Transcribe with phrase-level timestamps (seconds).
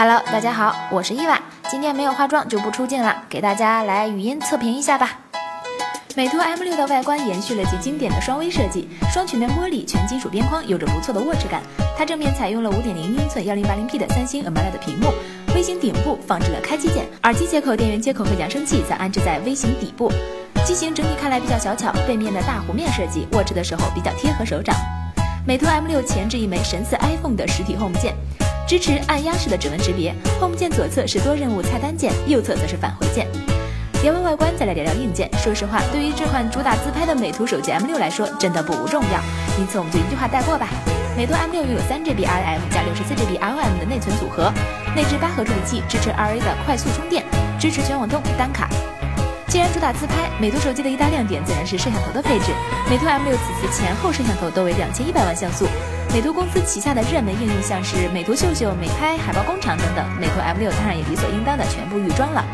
[0.00, 1.36] Hello，大家好，我是伊娃。
[1.68, 5.18] 今天没有化妆就不出镜了，给大家来语音测评一下吧。
[6.14, 11.60] 美图 M6 的外观延续了其经典的双微设计，双曲面玻璃全金属边框有着不错的握持感。
[11.98, 15.12] 它正面采用了5.0英寸 1080P 的三星 AMOLED 屏幕，
[15.52, 20.12] 微型顶部放置了开机键，耳机接口、电源接口和扬声器则安置在微型底部。
[20.64, 24.76] 机型整体看来比较小巧，背面的大弧面设计，握持的时候比较贴合手掌。
[25.44, 28.14] 美图 M6 前置一枚神似 iPhone 的实体 Home 键。
[28.68, 33.26] 支持按压式的指纹识别，Home 键左侧是多任务菜单键，右侧则是返回键。
[34.02, 35.26] 聊完外观，再来聊聊硬件。
[35.38, 39.20] 说实话，对于这款主打自拍的美图手机 M6 来说，真的不无重要。
[39.58, 40.68] 因此，我们就一句话带过吧。
[41.16, 44.52] 美图 M6 拥有 3GB RAM 加 64GB ROM 的内存组合，
[44.94, 47.24] 内置八核处理器，支持 RA 的快速充电，
[47.58, 48.68] 支持全网通单卡。
[49.48, 52.52] 既然主打自拍，美图手机的一大亮点自然是摄像头的配置。
[52.90, 55.66] 美图 M6 此次前后摄像头都为两千一百万像素。
[56.12, 62.44] 美图公司旗下的热门应用像是美图秀秀、美拍、海报工厂等等，美图 M6 当然也理所应当的全部预装了。